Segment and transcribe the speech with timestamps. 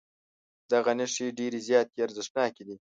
[0.71, 2.75] دغه نښې ډېرې زیاتې ارزښتناکې دي.